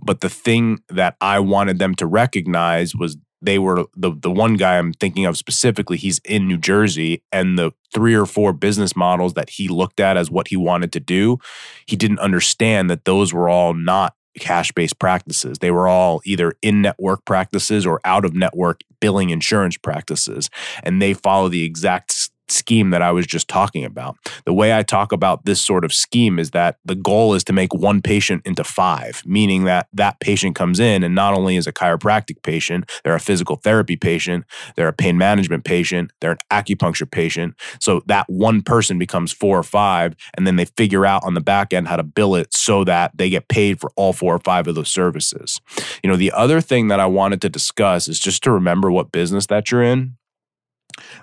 But 0.04 0.22
the 0.22 0.30
thing 0.30 0.80
that 0.90 1.16
I 1.22 1.40
wanted 1.40 1.78
them 1.78 1.94
to 1.96 2.08
recognize 2.08 2.96
was 2.96 3.18
they 3.42 3.60
were 3.60 3.86
the 3.96 4.12
the 4.16 4.32
one 4.32 4.56
guy 4.56 4.78
I'm 4.78 4.94
thinking 4.94 5.26
of 5.26 5.38
specifically. 5.38 5.98
He's 5.98 6.20
in 6.20 6.48
New 6.48 6.58
Jersey, 6.58 7.24
and 7.32 7.58
the 7.58 7.72
three 7.94 8.14
or 8.14 8.26
four 8.26 8.54
business 8.54 8.96
models 8.96 9.34
that 9.34 9.50
he 9.50 9.68
looked 9.68 10.00
at 10.00 10.18
as 10.18 10.32
what 10.32 10.48
he 10.48 10.58
wanted 10.58 10.92
to 10.94 11.00
do, 11.00 11.38
he 11.86 11.96
didn't 11.96 12.20
understand 12.20 12.90
that 12.90 13.06
those 13.06 13.34
were 13.34 13.50
all 13.50 13.74
not 13.74 14.16
cash 14.40 14.72
based 14.72 15.00
practices. 15.00 15.60
They 15.60 15.72
were 15.72 15.88
all 15.88 16.22
either 16.26 16.54
in 16.62 16.82
network 16.82 17.26
practices 17.26 17.86
or 17.86 18.00
out 18.06 18.26
of 18.26 18.34
network 18.34 18.82
billing 19.00 19.30
insurance 19.30 19.78
practices, 19.78 20.50
and 20.84 21.02
they 21.02 21.14
follow 21.14 21.50
the 21.50 21.64
exact 21.64 22.30
scheme 22.52 22.90
that 22.92 23.02
I 23.02 23.12
was 23.12 23.26
just 23.26 23.48
talking 23.48 23.86
about. 23.86 24.18
The 24.46 24.54
way 24.54 24.78
I 24.78 24.84
talk 24.84 25.12
about 25.12 25.46
this 25.46 25.62
sort 25.62 25.86
of 25.86 25.94
scheme 25.94 26.40
is 26.40 26.52
that 26.52 26.78
the 26.86 26.96
goal 26.96 27.34
is 27.34 27.44
to 27.46 27.54
make 27.54 27.74
one 27.74 28.02
patient 28.02 28.42
into 28.46 28.64
five, 28.64 29.22
meaning 29.26 29.64
that 29.66 29.88
that 29.94 30.20
patient 30.20 30.56
comes 30.56 30.80
in 30.80 31.04
and 31.04 31.16
not 31.16 31.34
only 31.34 31.56
is 31.56 31.68
a 31.68 31.74
chiropractic 31.74 32.44
patient, 32.44 32.90
they're 33.04 33.16
a 33.16 33.20
physical 33.20 33.56
therapy 33.56 33.96
patient, 33.96 34.46
they're 34.76 34.88
a 34.88 34.94
pain 34.94 35.18
management 35.18 35.64
patient, 35.64 36.12
they're 36.20 36.32
an 36.32 36.38
acupuncture 36.52 37.10
patient. 37.10 37.56
So 37.80 38.02
that 38.08 38.30
one 38.30 38.62
person 38.62 38.98
becomes 38.98 39.32
four 39.32 39.58
or 39.58 39.64
five, 39.64 40.16
and 40.36 40.46
then 40.46 40.56
they 40.56 40.66
figure 40.66 41.06
out 41.06 41.24
on 41.24 41.34
the 41.34 41.42
back 41.42 41.74
end 41.74 41.88
how 41.88 41.96
to 41.96 42.04
bill 42.04 42.36
it 42.36 42.54
so 42.54 42.84
that 42.84 43.12
they 43.16 43.30
get 43.30 43.48
paid 43.48 43.80
for 43.80 43.92
all 43.96 44.14
four 44.14 44.36
or 44.36 44.40
five 44.40 44.68
of 44.68 44.76
those 44.76 44.92
services. 44.92 45.60
You 46.04 46.10
know, 46.10 46.16
the 46.16 46.32
other 46.32 46.62
thing 46.62 46.88
that 46.90 47.00
I 47.00 47.06
wanted 47.06 47.42
to 47.42 47.50
discuss 47.50 48.08
is 48.08 48.20
just 48.20 48.44
to 48.44 48.52
remember 48.52 48.92
what 48.92 49.12
business 49.12 49.48
that 49.48 49.72
you're 49.72 49.84
in. 49.84 50.18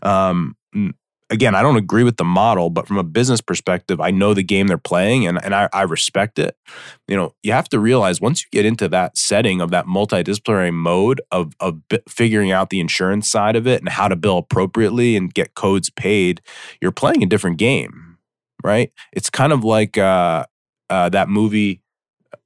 Um, 0.02 0.56
again, 1.30 1.54
I 1.54 1.62
don't 1.62 1.76
agree 1.76 2.04
with 2.04 2.16
the 2.16 2.24
model, 2.24 2.70
but 2.70 2.86
from 2.86 2.98
a 2.98 3.02
business 3.02 3.40
perspective, 3.40 4.00
I 4.00 4.10
know 4.10 4.34
the 4.34 4.42
game 4.42 4.66
they're 4.66 4.78
playing 4.78 5.26
and, 5.26 5.42
and 5.44 5.54
I, 5.54 5.68
I 5.72 5.82
respect 5.82 6.38
it. 6.38 6.56
You 7.06 7.16
know, 7.16 7.34
you 7.42 7.52
have 7.52 7.68
to 7.70 7.78
realize 7.78 8.20
once 8.20 8.42
you 8.42 8.48
get 8.50 8.64
into 8.64 8.88
that 8.88 9.16
setting 9.18 9.60
of 9.60 9.70
that 9.70 9.86
multidisciplinary 9.86 10.72
mode 10.72 11.20
of, 11.30 11.54
of 11.60 11.80
figuring 12.08 12.50
out 12.50 12.70
the 12.70 12.80
insurance 12.80 13.30
side 13.30 13.56
of 13.56 13.66
it 13.66 13.80
and 13.80 13.88
how 13.88 14.08
to 14.08 14.16
bill 14.16 14.38
appropriately 14.38 15.16
and 15.16 15.32
get 15.32 15.54
codes 15.54 15.90
paid, 15.90 16.40
you're 16.80 16.92
playing 16.92 17.22
a 17.22 17.26
different 17.26 17.58
game, 17.58 18.18
right? 18.64 18.92
It's 19.12 19.30
kind 19.30 19.52
of 19.52 19.64
like 19.64 19.98
uh, 19.98 20.44
uh, 20.88 21.08
that 21.10 21.28
movie 21.28 21.82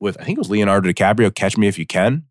with, 0.01 0.21
I 0.21 0.25
think 0.25 0.39
it 0.39 0.41
was 0.41 0.51
Leonardo 0.51 0.91
DiCaprio, 0.91 1.35
Catch 1.35 1.57
Me 1.57 1.69
If 1.69 1.79
You 1.79 1.87
Can 1.87 2.25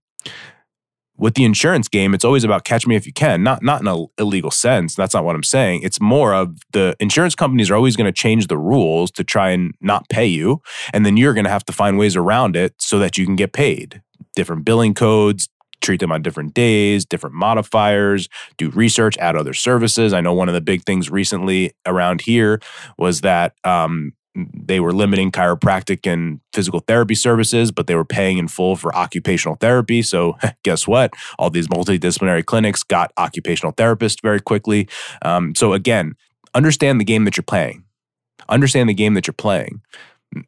with 1.17 1.35
the 1.35 1.43
insurance 1.43 1.87
game, 1.87 2.13
it's 2.13 2.25
always 2.25 2.43
about 2.43 2.63
catch 2.63 2.87
me 2.87 2.95
if 2.95 3.05
you 3.05 3.13
can, 3.13 3.43
not 3.43 3.63
not 3.63 3.81
in 3.81 3.87
an 3.87 4.07
illegal 4.17 4.51
sense. 4.51 4.95
That's 4.95 5.13
not 5.13 5.23
what 5.23 5.35
I'm 5.35 5.43
saying. 5.43 5.81
It's 5.83 6.01
more 6.01 6.33
of 6.33 6.57
the 6.71 6.95
insurance 6.99 7.35
companies 7.35 7.69
are 7.69 7.75
always 7.75 7.95
going 7.95 8.05
to 8.05 8.11
change 8.11 8.47
the 8.47 8.57
rules 8.57 9.11
to 9.11 9.23
try 9.23 9.51
and 9.51 9.73
not 9.81 10.09
pay 10.09 10.25
you, 10.25 10.61
and 10.93 11.05
then 11.05 11.17
you're 11.17 11.33
going 11.33 11.45
to 11.45 11.51
have 11.51 11.65
to 11.65 11.73
find 11.73 11.97
ways 11.97 12.15
around 12.15 12.55
it 12.55 12.73
so 12.79 12.99
that 12.99 13.17
you 13.17 13.25
can 13.25 13.35
get 13.35 13.53
paid. 13.53 14.01
Different 14.35 14.65
billing 14.65 14.93
codes, 14.93 15.49
treat 15.81 15.99
them 15.99 16.11
on 16.11 16.21
different 16.21 16.53
days, 16.53 17.05
different 17.05 17.35
modifiers, 17.35 18.29
do 18.57 18.69
research, 18.69 19.17
add 19.17 19.35
other 19.35 19.53
services. 19.53 20.13
I 20.13 20.21
know 20.21 20.33
one 20.33 20.47
of 20.47 20.53
the 20.53 20.61
big 20.61 20.83
things 20.83 21.09
recently 21.09 21.73
around 21.85 22.21
here 22.21 22.61
was 22.97 23.21
that 23.21 23.53
um, 23.63 24.13
they 24.35 24.79
were 24.79 24.93
limiting 24.93 25.31
chiropractic 25.31 26.11
and 26.11 26.39
physical 26.53 26.79
therapy 26.79 27.15
services, 27.15 27.71
but 27.71 27.87
they 27.87 27.95
were 27.95 28.05
paying 28.05 28.37
in 28.37 28.47
full 28.47 28.75
for 28.75 28.95
occupational 28.95 29.55
therapy. 29.55 30.01
So, 30.01 30.37
guess 30.63 30.87
what? 30.87 31.13
All 31.37 31.49
these 31.49 31.67
multidisciplinary 31.67 32.45
clinics 32.45 32.83
got 32.83 33.11
occupational 33.17 33.73
therapists 33.73 34.21
very 34.21 34.39
quickly. 34.39 34.87
Um, 35.21 35.53
so, 35.55 35.73
again, 35.73 36.15
understand 36.53 36.99
the 36.99 37.05
game 37.05 37.25
that 37.25 37.37
you're 37.37 37.43
playing. 37.43 37.83
Understand 38.49 38.89
the 38.89 38.93
game 38.93 39.13
that 39.15 39.27
you're 39.27 39.33
playing. 39.33 39.81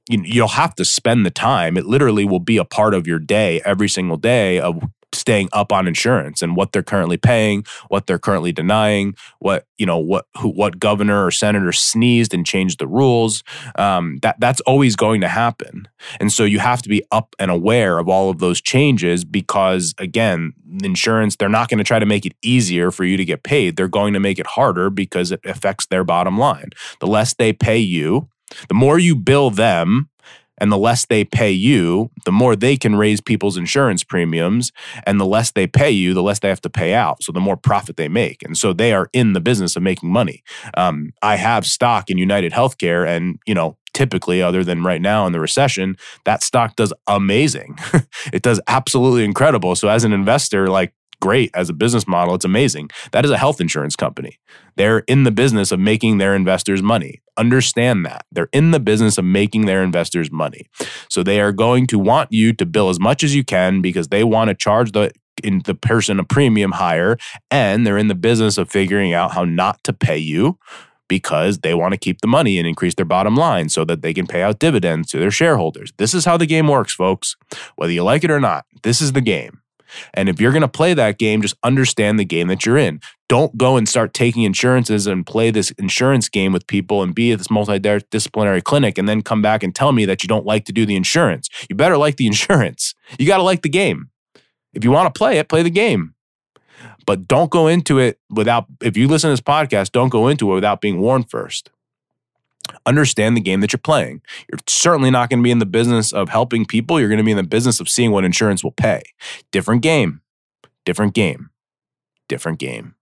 You'll 0.09 0.47
have 0.47 0.75
to 0.75 0.85
spend 0.85 1.25
the 1.25 1.31
time. 1.31 1.77
It 1.77 1.85
literally 1.85 2.23
will 2.23 2.39
be 2.39 2.57
a 2.57 2.65
part 2.65 2.93
of 2.93 3.05
your 3.05 3.19
day 3.19 3.61
every 3.65 3.89
single 3.89 4.17
day 4.17 4.59
of 4.59 4.81
staying 5.13 5.49
up 5.53 5.71
on 5.71 5.87
insurance 5.87 6.41
and 6.41 6.55
what 6.55 6.71
they're 6.71 6.83
currently 6.83 7.17
paying, 7.17 7.65
what 7.89 8.07
they're 8.07 8.19
currently 8.19 8.51
denying, 8.51 9.15
what 9.39 9.65
you 9.77 9.85
know, 9.85 9.97
what 9.97 10.25
who, 10.39 10.49
what 10.49 10.79
governor 10.79 11.25
or 11.25 11.31
senator 11.31 11.71
sneezed 11.71 12.33
and 12.33 12.45
changed 12.45 12.79
the 12.79 12.87
rules. 12.87 13.43
Um, 13.75 14.19
that 14.21 14.39
that's 14.39 14.61
always 14.61 14.95
going 14.95 15.21
to 15.21 15.27
happen, 15.27 15.87
and 16.19 16.31
so 16.31 16.43
you 16.43 16.59
have 16.59 16.81
to 16.81 16.89
be 16.89 17.03
up 17.11 17.35
and 17.39 17.51
aware 17.51 17.99
of 17.99 18.07
all 18.07 18.29
of 18.29 18.39
those 18.39 18.61
changes 18.61 19.23
because 19.25 19.93
again, 19.97 20.53
insurance 20.83 21.35
they're 21.35 21.49
not 21.49 21.69
going 21.69 21.77
to 21.77 21.83
try 21.83 21.99
to 21.99 22.05
make 22.05 22.25
it 22.25 22.33
easier 22.41 22.91
for 22.91 23.03
you 23.03 23.17
to 23.17 23.25
get 23.25 23.43
paid. 23.43 23.75
They're 23.75 23.87
going 23.87 24.13
to 24.13 24.19
make 24.19 24.39
it 24.39 24.47
harder 24.47 24.89
because 24.89 25.31
it 25.31 25.41
affects 25.45 25.85
their 25.87 26.03
bottom 26.03 26.37
line. 26.37 26.69
The 26.99 27.07
less 27.07 27.33
they 27.33 27.53
pay 27.53 27.77
you, 27.77 28.29
the 28.67 28.75
more 28.75 28.99
you 28.99 29.15
bill 29.15 29.49
them 29.49 30.09
and 30.59 30.71
the 30.71 30.77
less 30.77 31.05
they 31.05 31.23
pay 31.23 31.51
you, 31.51 32.11
the 32.25 32.31
more 32.31 32.55
they 32.55 32.77
can 32.77 32.95
raise 32.95 33.21
people's 33.21 33.57
insurance 33.57 34.03
premiums. 34.03 34.71
And 35.05 35.19
the 35.19 35.25
less 35.25 35.51
they 35.51 35.67
pay 35.67 35.91
you, 35.91 36.13
the 36.13 36.23
less 36.23 36.39
they 36.39 36.49
have 36.49 36.61
to 36.61 36.69
pay 36.69 36.93
out. 36.93 37.23
So 37.23 37.31
the 37.31 37.39
more 37.39 37.57
profit 37.57 37.97
they 37.97 38.07
make. 38.07 38.43
And 38.43 38.57
so 38.57 38.73
they 38.73 38.93
are 38.93 39.09
in 39.13 39.33
the 39.33 39.41
business 39.41 39.75
of 39.75 39.83
making 39.83 40.11
money. 40.11 40.43
Um, 40.75 41.11
I 41.21 41.35
have 41.35 41.65
stock 41.65 42.09
in 42.09 42.17
United 42.17 42.51
Healthcare, 42.51 43.07
and, 43.07 43.39
you 43.45 43.53
know, 43.53 43.77
typically, 43.93 44.41
other 44.41 44.63
than 44.63 44.83
right 44.83 45.01
now 45.01 45.25
in 45.25 45.33
the 45.33 45.39
recession, 45.39 45.95
that 46.25 46.43
stock 46.43 46.75
does 46.75 46.93
amazing. 47.07 47.77
it 48.33 48.41
does 48.41 48.59
absolutely 48.67 49.23
incredible. 49.23 49.75
So 49.75 49.87
as 49.87 50.03
an 50.03 50.13
investor, 50.13 50.67
like, 50.67 50.93
great 51.23 51.49
as 51.53 51.69
a 51.69 51.73
business 51.73 52.05
model. 52.05 52.35
It's 52.35 52.43
amazing. 52.43 52.89
That 53.13 53.23
is 53.23 53.31
a 53.31 53.37
health 53.37 53.61
insurance 53.61 53.95
company. 53.95 54.39
They're 54.75 55.03
in 55.07 55.23
the 55.23 55.31
business 55.31 55.71
of 55.71 55.79
making 55.79 56.17
their 56.17 56.35
investors 56.35 56.83
money. 56.83 57.21
Understand 57.37 58.05
that. 58.05 58.25
They're 58.29 58.49
in 58.51 58.71
the 58.71 58.79
business 58.81 59.17
of 59.17 59.23
making 59.23 59.65
their 59.65 59.83
investors 59.83 60.29
money. 60.29 60.67
So 61.09 61.23
they 61.23 61.39
are 61.39 61.53
going 61.53 61.87
to 61.87 61.97
want 61.97 62.33
you 62.33 62.51
to 62.51 62.65
bill 62.65 62.89
as 62.89 62.99
much 62.99 63.23
as 63.23 63.33
you 63.33 63.45
can 63.45 63.81
because 63.81 64.09
they 64.09 64.25
want 64.25 64.49
to 64.49 64.53
charge 64.53 64.91
the 64.91 65.11
in 65.41 65.61
the 65.63 65.73
person 65.73 66.19
a 66.19 66.25
premium 66.25 66.73
higher 66.73 67.17
and 67.49 67.87
they're 67.87 67.97
in 67.97 68.07
the 68.07 68.15
business 68.15 68.57
of 68.57 68.69
figuring 68.69 69.13
out 69.13 69.31
how 69.31 69.45
not 69.45 69.81
to 69.83 69.93
pay 69.93 70.17
you 70.17 70.59
because 71.07 71.59
they 71.59 71.73
want 71.73 71.93
to 71.93 71.97
keep 71.97 72.19
the 72.21 72.27
money 72.27 72.57
and 72.57 72.67
increase 72.67 72.95
their 72.95 73.05
bottom 73.05 73.35
line 73.35 73.69
so 73.69 73.85
that 73.85 74.01
they 74.01 74.13
can 74.13 74.27
pay 74.27 74.41
out 74.43 74.59
dividends 74.59 75.09
to 75.09 75.17
their 75.17 75.31
shareholders. 75.31 75.93
This 75.97 76.13
is 76.13 76.25
how 76.25 76.37
the 76.37 76.45
game 76.45 76.67
works, 76.67 76.93
folks. 76.93 77.35
Whether 77.75 77.93
you 77.93 78.03
like 78.03 78.23
it 78.23 78.31
or 78.31 78.39
not, 78.39 78.65
this 78.83 79.01
is 79.01 79.13
the 79.13 79.21
game. 79.21 79.62
And 80.13 80.29
if 80.29 80.39
you're 80.39 80.51
going 80.51 80.61
to 80.61 80.67
play 80.67 80.93
that 80.93 81.17
game, 81.17 81.41
just 81.41 81.55
understand 81.63 82.19
the 82.19 82.25
game 82.25 82.47
that 82.47 82.65
you're 82.65 82.77
in. 82.77 83.01
Don't 83.29 83.57
go 83.57 83.77
and 83.77 83.87
start 83.87 84.13
taking 84.13 84.43
insurances 84.43 85.07
and 85.07 85.25
play 85.25 85.51
this 85.51 85.71
insurance 85.71 86.29
game 86.29 86.53
with 86.53 86.67
people 86.67 87.01
and 87.01 87.15
be 87.15 87.31
at 87.31 87.39
this 87.39 87.47
multidisciplinary 87.47 88.63
clinic 88.63 88.97
and 88.97 89.07
then 89.07 89.21
come 89.21 89.41
back 89.41 89.63
and 89.63 89.73
tell 89.73 89.91
me 89.91 90.05
that 90.05 90.23
you 90.23 90.27
don't 90.27 90.45
like 90.45 90.65
to 90.65 90.73
do 90.73 90.85
the 90.85 90.95
insurance. 90.95 91.49
You 91.69 91.75
better 91.75 91.97
like 91.97 92.17
the 92.17 92.27
insurance. 92.33 92.93
You 93.17 93.27
got 93.27 93.37
to 93.37 93.43
like 93.43 93.61
the 93.61 93.69
game. 93.69 94.09
If 94.73 94.83
you 94.83 94.91
want 94.91 95.13
to 95.13 95.17
play 95.17 95.37
it, 95.37 95.49
play 95.49 95.63
the 95.63 95.69
game. 95.69 96.15
But 97.05 97.27
don't 97.27 97.51
go 97.51 97.67
into 97.67 97.99
it 97.99 98.19
without, 98.29 98.65
if 98.81 98.97
you 98.97 99.07
listen 99.07 99.29
to 99.29 99.33
this 99.33 99.41
podcast, 99.41 99.91
don't 99.91 100.09
go 100.09 100.27
into 100.27 100.51
it 100.51 100.55
without 100.55 100.81
being 100.81 100.99
warned 100.99 101.29
first 101.29 101.69
understand 102.85 103.37
the 103.37 103.41
game 103.41 103.61
that 103.61 103.73
you're 103.73 103.79
playing. 103.79 104.21
You're 104.51 104.59
certainly 104.67 105.11
not 105.11 105.29
going 105.29 105.39
to 105.39 105.43
be 105.43 105.51
in 105.51 105.59
the 105.59 105.65
business 105.65 106.11
of 106.11 106.29
helping 106.29 106.65
people. 106.65 106.99
You're 106.99 107.09
going 107.09 107.17
to 107.17 107.23
be 107.23 107.31
in 107.31 107.37
the 107.37 107.43
business 107.43 107.79
of 107.79 107.89
seeing 107.89 108.11
what 108.11 108.25
insurance 108.25 108.63
will 108.63 108.71
pay. 108.71 109.01
Different 109.51 109.81
game, 109.81 110.21
different 110.85 111.13
game, 111.13 111.49
different 112.27 112.59
game. 112.59 112.95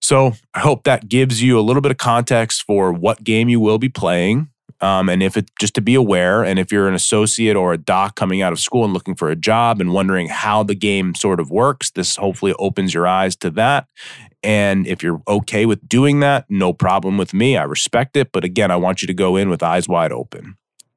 So 0.00 0.32
I 0.52 0.60
hope 0.60 0.84
that 0.84 1.08
gives 1.08 1.42
you 1.42 1.58
a 1.58 1.62
little 1.62 1.80
bit 1.80 1.90
of 1.90 1.98
context 1.98 2.64
for 2.64 2.92
what 2.92 3.24
game 3.24 3.48
you 3.48 3.60
will 3.60 3.78
be 3.78 3.88
playing. 3.88 4.48
Um, 4.80 5.08
and 5.08 5.22
if 5.22 5.36
it 5.38 5.50
just 5.58 5.74
to 5.76 5.80
be 5.80 5.94
aware, 5.94 6.44
and 6.44 6.58
if 6.58 6.70
you're 6.70 6.88
an 6.88 6.94
associate 6.94 7.56
or 7.56 7.72
a 7.72 7.78
doc 7.78 8.16
coming 8.16 8.42
out 8.42 8.52
of 8.52 8.60
school 8.60 8.84
and 8.84 8.92
looking 8.92 9.14
for 9.14 9.30
a 9.30 9.36
job 9.36 9.80
and 9.80 9.94
wondering 9.94 10.28
how 10.28 10.62
the 10.62 10.74
game 10.74 11.14
sort 11.14 11.40
of 11.40 11.50
works, 11.50 11.90
this 11.92 12.16
hopefully 12.16 12.52
opens 12.58 12.92
your 12.92 13.06
eyes 13.06 13.34
to 13.36 13.50
that. 13.52 13.86
And 14.44 14.86
if 14.86 15.02
you're 15.02 15.22
okay 15.26 15.64
with 15.64 15.88
doing 15.88 16.20
that, 16.20 16.44
no 16.50 16.74
problem 16.74 17.16
with 17.16 17.32
me. 17.32 17.56
I 17.56 17.62
respect 17.62 18.16
it. 18.16 18.30
But 18.30 18.44
again, 18.44 18.70
I 18.70 18.76
want 18.76 19.02
you 19.02 19.06
to 19.06 19.14
go 19.14 19.36
in 19.36 19.48
with 19.48 19.62
eyes 19.62 19.88
wide 19.88 20.12
open. 20.12 20.56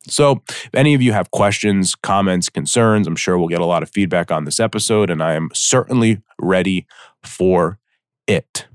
So, 0.09 0.43
if 0.47 0.73
any 0.73 0.93
of 0.93 1.01
you 1.01 1.11
have 1.13 1.31
questions, 1.31 1.95
comments, 1.95 2.49
concerns, 2.49 3.07
I'm 3.07 3.15
sure 3.15 3.37
we'll 3.37 3.49
get 3.49 3.59
a 3.59 3.65
lot 3.65 3.83
of 3.83 3.89
feedback 3.89 4.31
on 4.31 4.45
this 4.45 4.59
episode, 4.59 5.09
and 5.09 5.21
I 5.21 5.33
am 5.33 5.49
certainly 5.53 6.21
ready 6.39 6.85
for 7.23 7.77
it. 8.25 8.67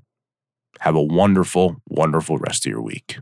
Have 0.81 0.95
a 0.95 1.02
wonderful, 1.02 1.76
wonderful 1.88 2.37
rest 2.37 2.67
of 2.67 2.71
your 2.71 2.83
week. 2.83 3.19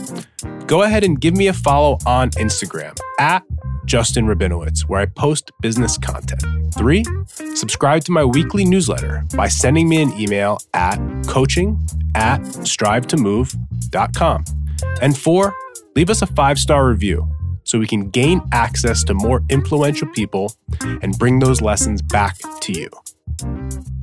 go 0.67 0.83
ahead 0.83 1.03
and 1.03 1.19
give 1.19 1.35
me 1.35 1.47
a 1.47 1.53
follow 1.53 1.97
on 2.05 2.29
Instagram 2.31 2.97
at 3.19 3.43
Justin 3.85 4.25
Rabinowitz, 4.25 4.81
where 4.81 5.01
I 5.01 5.05
post 5.05 5.51
business 5.61 5.97
content. 5.97 6.43
Three, 6.75 7.03
subscribe 7.55 8.03
to 8.05 8.11
my 8.11 8.23
weekly 8.23 8.65
newsletter 8.65 9.25
by 9.35 9.47
sending 9.47 9.89
me 9.89 10.01
an 10.01 10.11
email 10.19 10.59
at 10.73 10.97
coaching 11.27 11.79
at 12.15 12.41
strive2move.com. 12.41 14.43
And 15.01 15.17
four, 15.17 15.55
leave 15.95 16.09
us 16.09 16.21
a 16.21 16.27
five 16.27 16.59
star 16.59 16.87
review 16.87 17.27
so 17.63 17.77
we 17.77 17.87
can 17.87 18.09
gain 18.09 18.41
access 18.51 19.03
to 19.03 19.13
more 19.13 19.43
influential 19.49 20.07
people 20.07 20.53
and 20.81 21.17
bring 21.17 21.39
those 21.39 21.61
lessons 21.61 22.01
back 22.01 22.37
to 22.61 22.73
you. 22.73 23.98